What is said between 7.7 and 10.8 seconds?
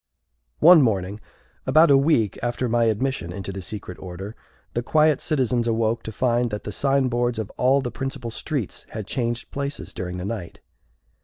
the principal streets had changed places during the night.